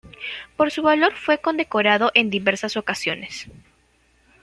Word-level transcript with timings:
Por 0.57 0.71
su 0.71 0.81
valor 0.81 1.13
fue 1.13 1.41
condecorado 1.41 2.09
en 2.15 2.31
diversas 2.31 2.75
ocasiones. 2.75 3.45